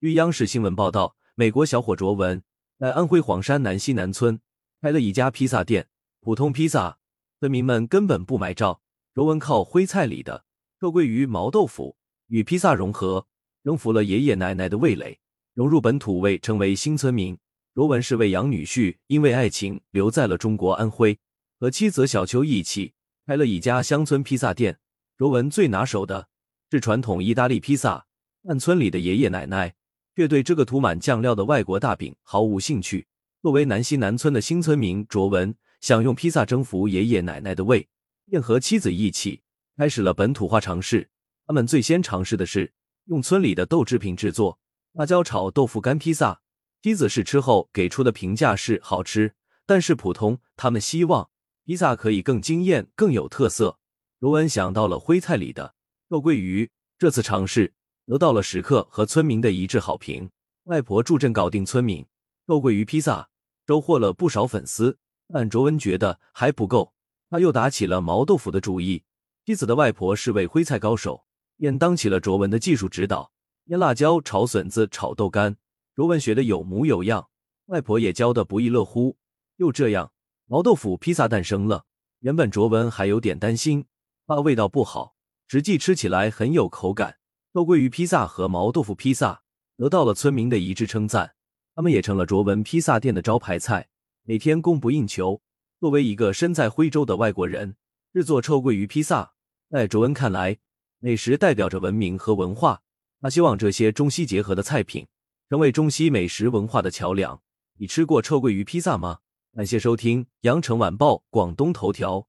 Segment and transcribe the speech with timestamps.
[0.00, 2.42] 据央视新闻报道，美国小伙卓文
[2.78, 4.40] 在安徽黄山南溪南村
[4.80, 5.88] 开了一家披萨店，
[6.22, 6.96] 普通披萨，
[7.38, 8.80] 村民们根本不买账。
[9.12, 10.46] 卓文靠徽菜里的
[10.80, 13.26] 臭桂鱼、毛豆腐与披萨融合，
[13.62, 15.20] 征服了爷爷奶奶的味蕾，
[15.52, 17.36] 融入本土味，成为新村民。
[17.74, 21.18] 卓文是位养女婿，因为爱情留在了中国安徽，
[21.58, 22.94] 和妻子小秋一起
[23.26, 24.78] 开了一家乡村披萨店。
[25.18, 26.28] 卓文最拿手的
[26.70, 28.06] 是传统意大利披萨，
[28.48, 29.74] 但村里的爷爷奶奶。
[30.14, 33.06] 却对这个涂满酱料的外国大饼毫无兴趣。
[33.42, 37.88] 作为南溪南村的新村民，卓文想用披萨征服爷爷奶奶的胃，
[38.26, 39.42] 便和妻子一起
[39.76, 41.08] 开始了本土化尝试。
[41.46, 42.72] 他们最先尝试的是
[43.06, 44.58] 用村里的豆制品制作
[44.92, 46.40] 辣椒炒豆腐干披萨。
[46.82, 49.34] 妻子试吃后给出的评价是好吃，
[49.66, 50.38] 但是普通。
[50.56, 51.30] 他们希望
[51.64, 53.78] 披萨可以更惊艳、更有特色。
[54.18, 55.74] 卓文想到了徽菜里的
[56.08, 57.74] 肉桂鱼，这次尝试。
[58.10, 60.28] 得到了食客和村民的一致好评。
[60.64, 62.04] 外婆助阵搞定村民，
[62.44, 63.30] 肉桂鱼披萨
[63.68, 64.98] 收获了不少粉丝。
[65.32, 66.92] 但卓文觉得还不够，
[67.30, 69.04] 他又打起了毛豆腐的主意。
[69.46, 71.24] 妻子的外婆是位徽菜高手，
[71.56, 73.30] 便当起了卓文的技术指导，
[73.66, 75.56] 腌辣椒、炒笋子、炒豆干。
[75.94, 77.28] 卓文学的有模有样，
[77.66, 79.16] 外婆也教的不亦乐乎。
[79.58, 80.10] 又这样，
[80.46, 81.84] 毛豆腐披萨诞生了。
[82.18, 83.86] 原本卓文还有点担心，
[84.26, 85.14] 怕味道不好，
[85.46, 87.18] 实际吃起来很有口感。
[87.52, 89.42] 肉桂鱼披萨和毛豆腐披萨
[89.76, 91.34] 得到了村民的一致称赞，
[91.74, 93.88] 他们也成了卓文披萨店的招牌菜，
[94.22, 95.42] 每天供不应求。
[95.80, 97.74] 作为一个身在徽州的外国人，
[98.12, 99.32] 制作臭鳜鱼披萨，
[99.68, 100.58] 在卓文看来，
[101.00, 102.82] 美食代表着文明和文化。
[103.20, 105.08] 他希望这些中西结合的菜品
[105.48, 107.42] 成为中西美食文化的桥梁。
[107.78, 109.18] 你吃过臭鳜鱼披萨吗？
[109.56, 112.28] 感谢收听羊城晚报广东头条。